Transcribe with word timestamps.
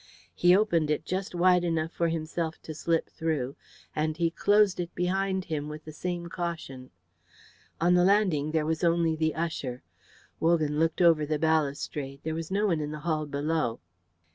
He 0.33 0.57
opened 0.57 0.89
it 0.89 1.05
just 1.05 1.35
wide 1.35 1.63
enough 1.63 1.91
for 1.91 2.07
himself 2.07 2.59
to 2.63 2.73
slip 2.73 3.07
through, 3.07 3.55
and 3.95 4.17
he 4.17 4.31
closed 4.31 4.79
it 4.79 4.95
behind 4.95 5.45
him 5.45 5.69
with 5.69 5.85
the 5.85 5.91
same 5.91 6.27
caution. 6.27 6.89
On 7.79 7.93
the 7.93 8.03
landing 8.03 8.49
there 8.49 8.65
was 8.65 8.83
only 8.83 9.15
the 9.15 9.35
usher. 9.35 9.83
Wogan 10.39 10.79
looked 10.79 11.01
over 11.03 11.23
the 11.23 11.37
balustrade; 11.37 12.21
there 12.23 12.33
was 12.33 12.49
no 12.49 12.65
one 12.65 12.81
in 12.81 12.89
the 12.89 13.01
hall 13.01 13.27
below. 13.27 13.79